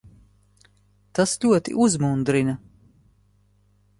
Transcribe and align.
Tas 1.19 1.33
ļoti 1.43 1.77
uzmundrina. 1.85 2.57